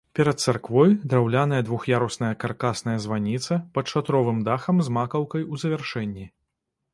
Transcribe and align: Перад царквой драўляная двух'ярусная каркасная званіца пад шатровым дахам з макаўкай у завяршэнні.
Перад 0.17 0.37
царквой 0.43 0.93
драўляная 1.11 1.59
двух'ярусная 1.67 2.31
каркасная 2.43 2.95
званіца 3.05 3.59
пад 3.77 3.85
шатровым 3.93 4.41
дахам 4.49 4.75
з 4.89 4.95
макаўкай 4.97 5.47
у 5.51 5.61
завяршэнні. 5.67 6.25